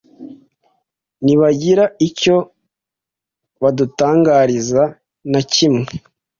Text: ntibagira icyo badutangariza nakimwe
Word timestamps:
ntibagira 1.23 1.85
icyo 2.07 2.35
badutangariza 3.61 4.83
nakimwe 5.31 5.89